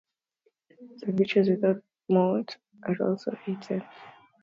[0.65, 2.57] Chorizo sandwiches, without "mote",
[2.87, 3.83] are also eaten.